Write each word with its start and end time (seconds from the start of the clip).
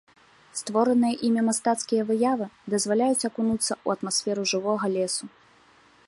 Створаныя 0.59 1.15
імі 1.27 1.41
мастацкія 1.49 2.05
выявы 2.09 2.47
дазваляюць 2.75 3.27
акунуцца 3.29 3.69
ў 3.85 3.99
атмасферу 3.99 4.41
жывога 4.53 4.85
лесу. 4.95 5.25